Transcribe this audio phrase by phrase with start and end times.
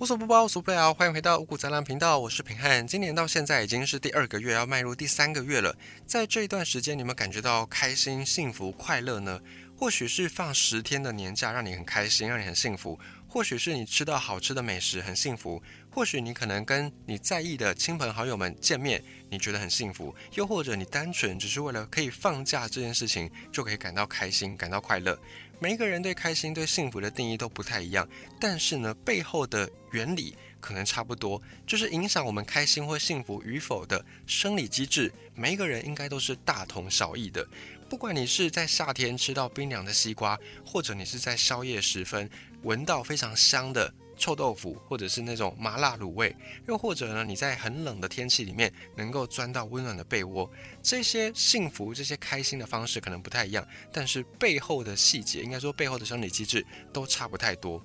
[0.00, 2.86] 无所不包，无所不聊，欢迎回到五谷杂粮频道，我是平汉。
[2.86, 5.76] 今年到现在已经是第二个月，要迈入第三个月了。
[6.06, 9.40] 在这一段时间，你们感觉到开心、幸福、快乐呢？
[9.76, 15.60] 或许是放十天的年假，让你很开心，让你很幸福；或许是你吃到好吃的美食，很幸福；
[15.98, 25.18] 或许你可能跟你在意的亲朋好友们见面，你觉得很幸福；又或者你单纯只是为了可以放假这件事情，就可以感到开心、感到快乐。
[25.58, 28.08] 每一个人对开心、对幸福的定义都不太一样，
[28.38, 37.44] 但是呢，背后的原理可能差不多，就是影响我们开心或幸福与否的生理机制，每一个人应该都是大同小异的。
[37.88, 42.30] 不管你是在夏天吃到冰凉的西瓜，或者你是在宵夜时分
[42.62, 46.34] 闻到非常香的臭豆腐，或者是那种麻辣卤味，
[46.66, 50.50] 又或者呢你在很冷的天气里面能够钻到温暖的被窝，
[50.82, 57.82] 这些幸福、这些开心的方式可能不太一样，但是背后的细节，应该说背后的生理机制都差不太多。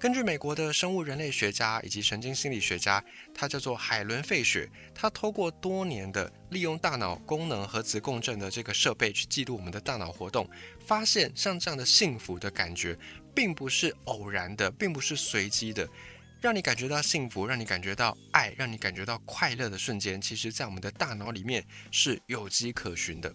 [0.00, 3.04] 根据美国的生物人类学家以及神经心理学家，
[3.34, 10.48] 他叫做海伦费雪，他透过多年的利用大脑功能和磁共振的这个设备去记录我们的大脑活动，
[10.86, 12.98] 发现像这样的幸福的感觉，
[13.34, 15.86] 并不是偶然的，并不是随机的，
[16.40, 23.30] 让你感觉到幸福，让你感觉到爱，让你感觉到快乐的瞬间，其实在我们的大脑里面是有迹可循的。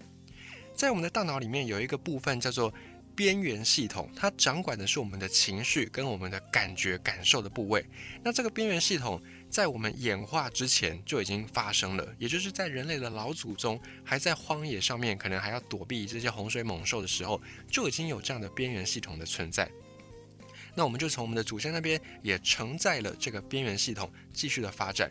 [0.74, 2.74] 在我们的大脑里面有一个部分叫做。
[3.16, 7.86] 边缘系统，它掌管的是我们的情绪跟我们的感觉感受的部位。
[8.24, 19.70] 那这个边缘系统在我们演化之前就已经发生了，也就是在人类的老祖宗还在荒野上面，可能还要躲避这些洪水猛兽的时候，就已经有这样的边缘系统的存在。
[20.76, 25.10] 那我们就从我们的祖先那边也承载了这个边缘系统继续的发展。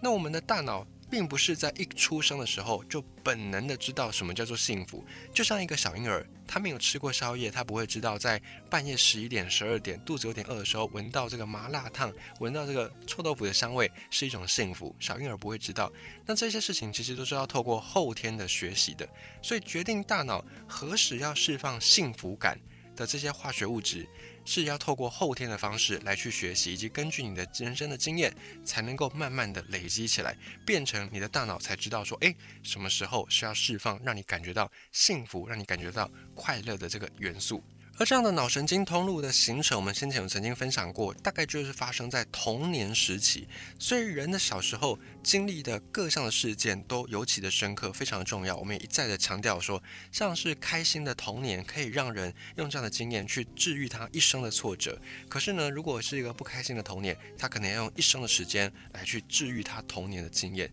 [0.00, 0.86] 那我们的大脑。
[1.12, 14.96] 并不是在一出生的时候就本能的知道什么叫做幸福，就像一个小婴儿，他没有吃过宵夜，他不会知道在半夜十一点、十二点肚子有点饿的时候，闻到这个麻辣烫，闻到这个臭豆腐的香味是一种幸福。
[14.98, 15.92] 小婴儿不会知道，
[16.24, 19.06] 那这些事情其实都是要透过后天的学习的。
[19.42, 22.58] 所以决定大脑何时要释放幸福感
[22.96, 24.08] 的这些化学物质。
[24.44, 30.36] 是要透过后天的方式来去学习，以及根据你的人生的经验，才能够慢慢的累积起来，
[30.66, 37.62] 变成你的大脑才知道说，诶，什么时候需要释放，让你感觉到幸福，让你感觉到快乐的这个元素。
[38.02, 43.46] 而这样的脑神经通路的形成，我们先前有曾经分享过，大概就是发生在童年时期。
[43.78, 48.56] 所以人的小时候经历的各项的事件都尤其的深刻，非常的重要。
[48.56, 49.80] 我们也一再的强调说，
[50.10, 55.00] 像是开心的童年可以让人用这样的经验去治愈他一生的挫折。
[55.28, 60.68] 可是呢，如果是一个不开心的童年，他可能要用一生的时间来去治愈他童年的经验。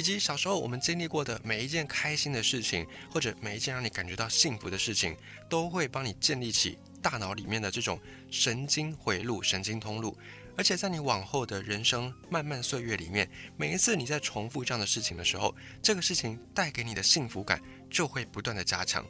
[0.00, 5.14] 以及小时候我们经历过的每一件开心的事情，或者每一件让你感觉到幸福的事情，
[5.46, 8.00] 都会帮你建立起大脑里面的这种
[8.30, 10.16] 神经回路、神经通路。
[10.56, 13.28] 而且在你往后的人生漫漫岁月里面，
[13.58, 19.04] 每一次你在重复这样的事情的时候，这个事情带给你的幸福感就会不断的加强。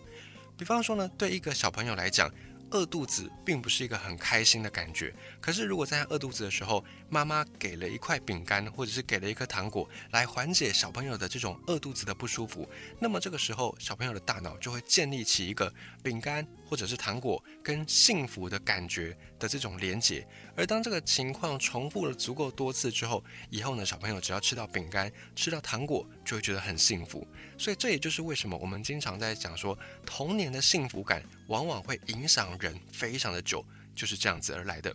[0.58, 2.28] 比方说呢，对一个小朋友来讲。
[2.70, 15.72] 饿肚子并不是一个很开心的感觉，可是如果在饿肚子的时候，妈妈给了一块饼干或者是给了一颗糖果来缓解小朋友的这种饿肚子的不舒服，那么这个时候小朋友的大脑就会建立起一个
[16.02, 20.24] 饼干或者是糖果跟幸福的感觉的这种连结。
[20.54, 27.26] 而当这个情况重复了足够多次之后，以后呢，小朋友只要吃到饼干、吃到糖果，就会觉得很幸福。
[27.58, 29.76] 所以这也就是为什么我们经常在讲说，
[30.06, 33.66] 童年的幸福感往往会影响人非常的久，
[33.96, 34.94] 就是这样子而来的。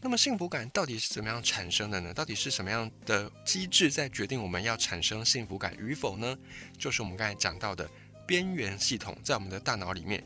[0.00, 2.12] 那么幸福感到底是怎么样产生的呢？
[2.12, 6.36] 到底是什么样的机制在决定我们要产生幸福感与否呢？
[6.76, 7.88] 就是我们刚才讲到的
[8.24, 10.22] 边缘系统在我们的大脑里面，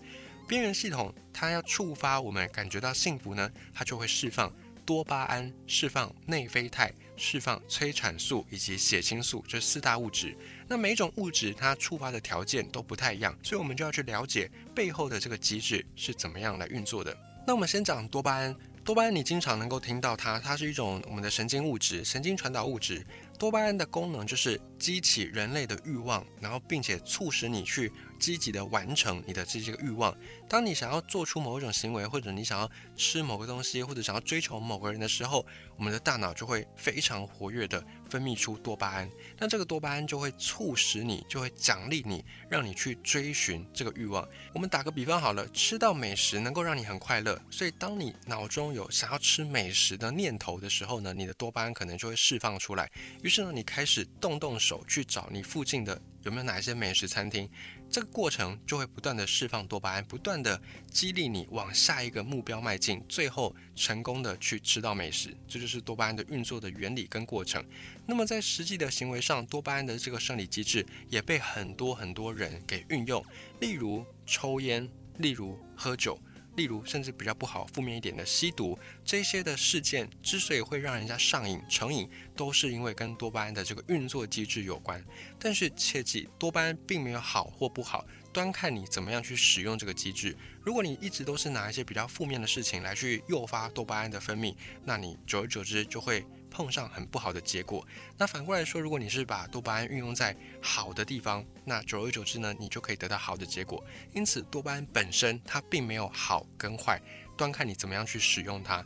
[0.53, 4.55] 边缘系统它要触发我们感觉到幸福呢，它就会释放
[4.85, 10.37] 多巴胺、释放内啡肽、释放催产素以及血清素这四大物质。
[10.69, 17.17] 那每一种物质它触发的条件都不太一样，所以我们就要去了解背后的这个机制是怎么样来运作的。
[17.47, 23.03] 那我们先讲多巴胺，多巴胺你经常能够听到它，它是一种我们的神经物质、神经传导物质。
[23.43, 27.91] 多巴胺的功能就是激起人类的欲望，然后并且促使你去。
[28.23, 30.17] 积极的完成你的这些个欲望。
[30.49, 35.45] 当你想要做出某一种行为，或者你想要吃某个东西，或者想要追求某个人的时候，
[35.77, 39.11] 我们的大脑就会非常活跃的分泌出多巴胺。
[39.41, 44.25] 那这个多巴胺就会促使你，就会奖励你，让你去追寻这个欲望。
[44.55, 52.89] 我们打个比方好了，吃到美食能够让你很快乐，所以当你脑中有想要吃美食的念头的时候呢，你的多巴胺可能就会释放出来。
[53.25, 57.49] 于是呢，你开始动动手去找你附近的有没有哪一些美食餐厅。
[57.89, 65.35] 这个过程就会不断的释放多巴胺，不断的激励你往下一个目标迈进，最后成功的去吃到美食。
[65.49, 67.65] 这就是多巴胺的运作的原理跟过程。
[68.05, 73.25] 那么在实际的行为上，多巴胺的这个生理机制也被很多很多人给运用，
[73.61, 74.87] 例如抽烟，
[75.17, 76.19] 例如喝酒。
[76.57, 85.03] 例如，甚至比较不好、负面一点的吸毒，这些的事件之所以会让人家上瘾、成瘾，都是因为跟多巴胺的这个运作机制有关。
[85.39, 90.37] 但是切记，多巴胺并没有好或不好，端看你怎么样去使用这个机制。
[90.63, 96.25] 如果你一直都是拿一些比较负面的事情来去诱发多巴胺的分泌，那你久而久之就会。
[96.53, 97.85] 碰上很不好的结果。
[98.19, 103.83] 那反过来说，如果你是把多巴胺运用在好的地方，那久而久之呢，你就可以得到好的结果。
[104.13, 107.01] 因此，多巴胺本身它并没有好跟坏，
[107.37, 108.85] 端看你怎么样去使用它。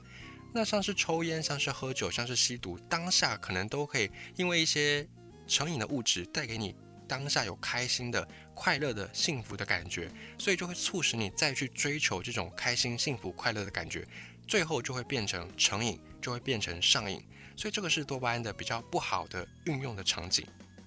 [0.54, 5.06] 那像是抽烟，像是喝酒，像是吸毒，当下可能都可以因为一些
[5.46, 6.74] 成瘾的物质带给你
[7.06, 14.06] 当下有开心的、快乐的、幸福的感觉，所以就会促使你再去追求这种开心、幸福、快乐的感觉，
[14.46, 17.22] 最后就会变成成瘾，就会变成上瘾。
[17.56, 20.46] 所以这个是多巴胺的比较不好的运用的场景，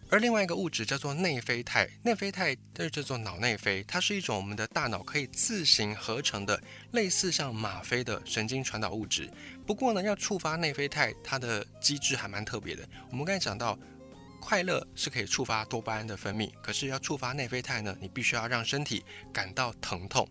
[0.10, 6.62] 而另外一个物质叫做内啡肽，内啡肽就是叫做脑内啡，它是一种我们的大脑可以自行合成的
[6.92, 9.30] 类似像吗啡的神经传导物质。
[9.68, 12.88] 不过呢，要触发内啡肽，它的机制还蛮特别的。
[13.12, 13.78] 我们刚才讲到，
[14.40, 20.28] 快乐是可以触发多巴胺的分泌，可是要触发内啡肽呢，你必须要让身体感到疼痛。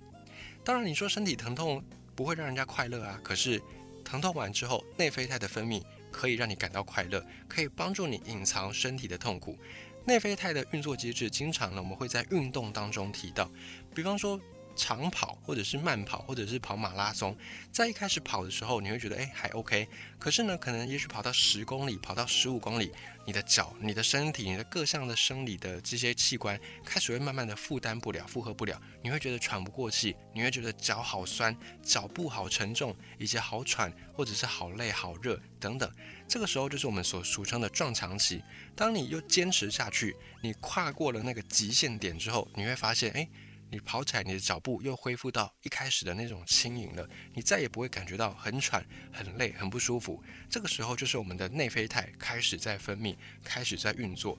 [0.64, 1.84] 当然，你说身体疼痛
[2.14, 3.62] 不会让人家快乐啊，可是
[4.04, 5.82] 疼痛完之后，内啡肽的分泌。
[6.18, 9.56] 可以让你感到快乐，可以帮助你隐藏身体的痛苦。
[10.04, 13.48] 内啡肽的运作机制，经常呢我们会在运动当中提到，
[13.94, 14.40] 比方说。
[14.78, 17.36] 长跑或者是慢跑或者是跑马拉松，
[17.72, 19.88] 在一开始跑的时候，你会觉得哎还 OK，
[20.18, 22.92] 可是呢，可能也许跑到十公里，跑到十五公里，
[23.26, 35.92] 你的脚、你的身体、你的各项的生理的这些器官开始会慢慢的负担不了、负荷不了，你会觉得喘不过气，你会觉得脚好酸、脚步好沉重，以及好喘或者是好累、好热等等。
[36.28, 38.40] 这个时候就是我们所俗称的撞墙期。
[38.76, 43.28] 当你又坚持下去，你跨过了那个极限点之后，你会发现哎。
[43.70, 50.22] 你跑起来，你的脚步又恢复到一开始的那种轻盈了，你再也不会感觉到很喘、很累、很不舒服。
[50.48, 54.38] 这个时候就是我们的内啡肽开始在分泌，开始在运作。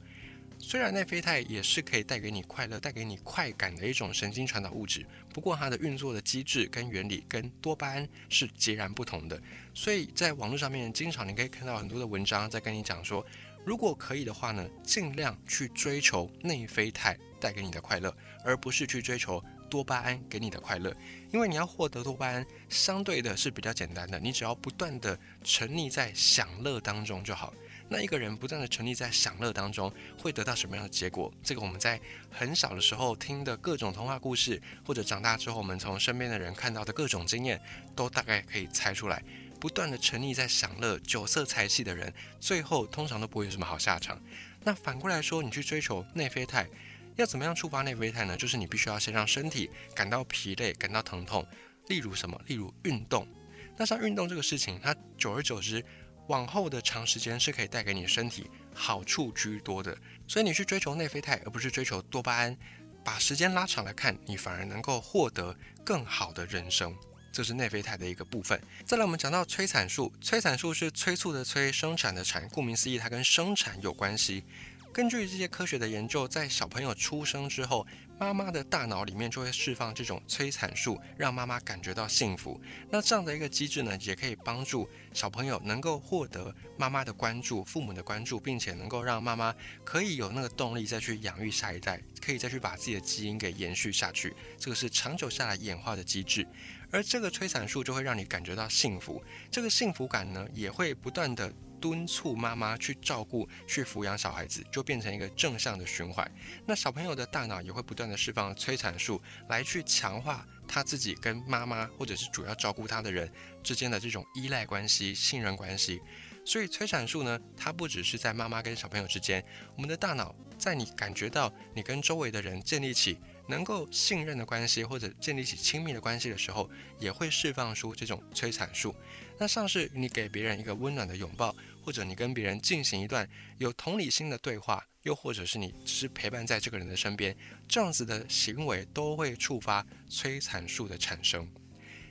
[0.62, 9.42] 虽然内啡肽也是可以带给你快乐、带给你快感的一种神经传导物质，不过它的运作的机制跟原理跟多巴胺是截然不同的。
[9.74, 13.26] 所以在网络上面，经常你可以看到很多的文章在跟你讲说，
[13.70, 18.12] 如果可以的话呢，尽量去追求内啡肽带给你的快乐。
[18.44, 20.92] 而不是去追求多巴胺给你的快乐，
[21.30, 27.54] 因为你要获得多巴胺，相对的是比较简单的，你只要不断的沉溺在享乐当中就好。
[27.90, 31.32] 那一个人不断的沉溺在享乐当中，会得到什么样的结果？
[31.44, 32.02] 这个我们在
[32.32, 37.62] 很小的时候听的各种童话故事，或者长大之后我们从身边的人看到的各种经验，
[37.96, 39.22] 都大概可以猜出来。
[39.60, 44.22] 不断的沉溺在享乐、酒色财气的人，最后通常都不会有什么好下场。
[44.64, 46.68] 那反过来说，你去追求内啡肽。
[47.16, 48.38] 要怎么样触发内啡肽呢？
[48.38, 51.46] 就是你必须要先让身体感到疲累、感到疼痛。
[51.88, 52.40] 例如什么？
[52.48, 53.28] 例如运动。
[53.76, 55.84] 那像运动这个事情，它久而久之，
[56.28, 59.98] 往后的长时间是可以带给你身体好处居多的。
[60.28, 62.58] 所以你去追求内啡肽，而不是追求多巴胺，
[63.04, 66.96] 把时间拉长来看，你反而能够获得更好的人生。
[67.40, 68.62] 就是内啡肽的一个部分。
[68.86, 70.12] 再来，我们讲到催产素。
[70.20, 72.46] 催产素是催促的催，生产的产。
[72.50, 74.44] 顾名思义，它跟生产有关系。
[74.92, 77.88] 根据这些科学的研究，在小朋友出生之后，
[78.20, 82.60] 妈妈的大脑里面就会释放这种催产素，让妈妈感觉到幸福。
[82.90, 89.56] 那这样的一个机制呢，也可以帮助小朋友能够获得妈妈的关注、父母的关注，并且能够让妈妈
[89.86, 94.36] 可以有那个动力再去养育下一代，可以再去把自己的基因给延续下去。
[94.58, 96.46] 这个是长久下来演化的机制。
[96.92, 101.52] 而这个催产素就会让你感觉到幸福，这个幸福感呢，也会不断的。
[101.82, 106.30] 敦促妈妈去照顾、去抚养小孩子，就变成一个正向的循环。
[106.66, 113.32] 那小朋友的大脑也会不断的释放催产素，来去强化他自己跟妈妈或者是主要照顾他的人
[113.64, 116.02] 之间的这种依赖关系、信任关系。
[116.46, 119.42] 所以催产素呢，它不只是在妈妈跟小朋友之间，
[119.76, 123.18] 我们的大脑在你感觉到你跟周围的人建立起
[123.50, 128.96] 能够信任的关系，或者建立起亲密的关系的时候，也会释放出这种催产素。
[129.38, 131.54] 那像是你给别人一个温暖的拥抱。
[131.82, 133.28] 或者你跟别人进行一段
[133.58, 137.36] 有同理心的对话，又或者是你只是陪伴在这个人的身边，
[137.68, 141.50] 这样子的行为都会触发催产素的产生。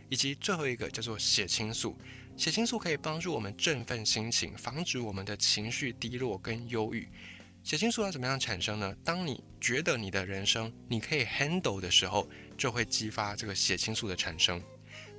[0.09, 1.97] 以及最后一个叫做血清素，
[2.37, 7.07] 血清素可以帮助我们振奋心情，防止我们的情绪低落跟忧郁。
[7.68, 8.96] 血清素要怎么样产生呢？
[9.04, 14.58] 当你觉得你的人生你可以 handle 的时候，就会激发这个血清素的产生。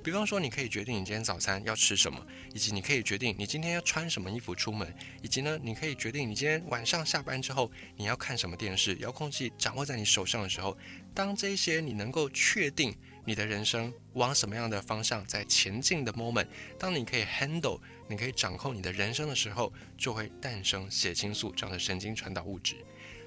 [0.02, 2.20] 比方说，你可以决定你今天早餐要吃什么，
[2.52, 4.92] 以及你可以决定你今天要穿什么衣服出门，
[5.22, 8.96] 以及呢，你可以决定你今天晚上下班之后你要看什么电视。
[8.96, 10.76] 遥控器掌握在你手上的时候，
[11.14, 12.92] 当这些你能够确定
[13.24, 17.80] 你的人生往什么样的方向在前进的 moment，当你可以 handle，
[18.10, 22.74] 你可以掌控你的人生的时候，就会诞生血清素这样的神经传导物质。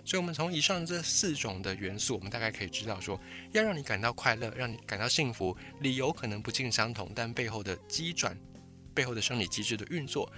[0.04, 3.18] 所以，我们从以上这四种的元素，我们大概可以知道说，
[3.54, 8.38] 要让你感到快乐，让你感到幸福，理由可能不尽相同，但背后的机转、
[8.94, 10.30] 背后的生理机制的运作，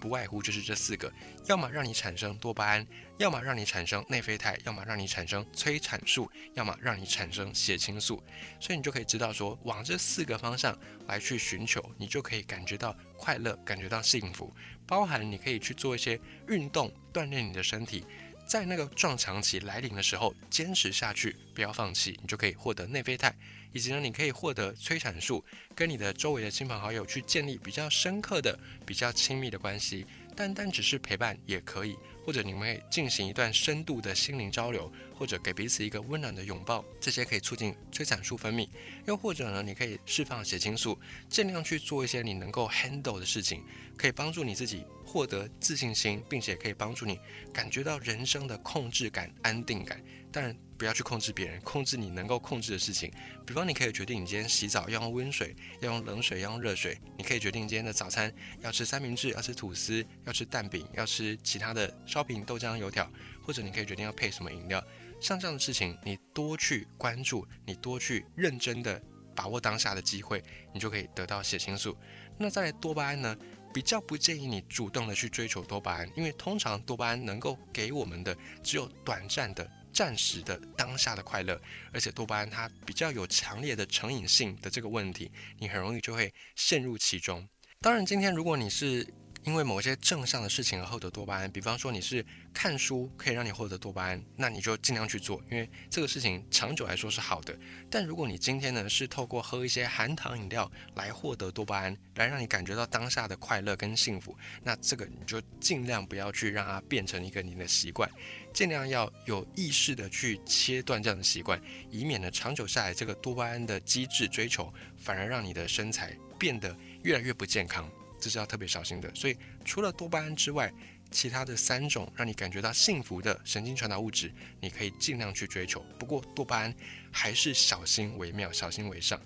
[0.00, 1.12] 不外乎就是这四个：
[1.46, 2.86] 要么让你产生多巴胺，
[3.18, 8.22] 要么让你产生内啡肽，要么让你产生催产素，要么让你产生血清素。
[8.58, 10.76] 所以，你就可以知道说，往这四个方向
[11.06, 14.52] 来去寻求，你就可以感觉到快乐，感觉到幸福。
[14.86, 18.04] 包含你可以去做一些运动，锻炼你的身体。
[18.50, 23.32] 在那个撞墙期来临的时候，坚持下去，不要放弃，你就可以获得内啡肽，
[23.72, 30.04] 以及呢，你可以获得催产素，跟你的周围的亲朋好友去建立比较深刻的、比较亲密的关系。
[30.34, 38.68] 单单只是陪伴也可以，或者你们可以进行一段深度的心灵交流，或者给彼此一个温暖的拥抱，这些可以促进催产素分泌。
[39.06, 43.62] 又或者呢，你可以释放血清素，尽量去做一些你能够 handle 的事情，
[43.96, 47.18] 可以帮助你自己获得自信心，并且可以帮助你
[47.52, 50.02] 感觉到人生的控制感、安定感。
[50.32, 50.56] 当然。
[50.80, 53.12] 不要去控制别人，控制你能够控制的事情。
[53.46, 56.98] 比方，你可以决定你今天洗澡要用温水，要用冷水，要用热水。
[57.18, 58.32] 你可以决定今天的早餐
[58.62, 63.06] 要吃三明治，要吃吐司，要吃蛋饼，要吃其他的烧饼、豆浆、油条，
[63.44, 64.82] 或者你可以决定要配什么饮料。
[65.20, 68.98] 像这样的事情，你多去关注，你多去认真的
[69.36, 71.94] 把握当下的机会，你就可以得到血清素。
[72.38, 73.36] 那在多巴胺呢？
[73.72, 79.70] 比较不建议你主动的去追求多巴胺，因为通常多巴胺能够给我们的只有短暂的。
[79.92, 81.60] 暂时的当下的快乐，
[81.92, 87.48] 而且多巴胺它比较有强烈的成瘾性的这个问题，你很容易就会陷入其中。
[87.80, 89.06] 当然，今天如果你是
[89.44, 97.58] 因为某些正向的事情而获得多巴胺，比方说你是看书可以让你获得多巴胺，那你就尽量去做，因为这个事情长久来说是好的。
[97.90, 108.10] 但如果你今天呢是透过喝一些含糖饮料来获得多巴胺，来让你感觉到当下的快乐跟幸福，那这个你就尽量不要去让它变成一个你的习惯，
[108.52, 117.90] 尽量要有意识的去切断这样的习惯，以免呢长久下来这个多巴胺的机制追求反而让你的身材变得越来越不健康。
[118.20, 120.72] 这是要特别小心的，所以除了多巴胺之外，
[121.10, 125.84] 其他的三种让你感觉到幸福的神经传导物质，你可以尽量去追求。
[125.98, 126.74] 不过多巴胺
[127.10, 129.20] 还是小心为妙，小心为上。